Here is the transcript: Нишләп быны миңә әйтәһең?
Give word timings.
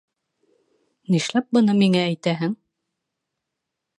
Нишләп 1.15 1.51
быны 1.57 1.77
миңә 1.83 2.01
әйтәһең? 2.07 2.57